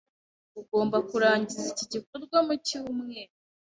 Ugomba 0.59 0.97
kurangiza 1.09 1.65
iki 1.73 1.85
gikorwa 1.93 2.37
mucyumweru. 2.47 3.33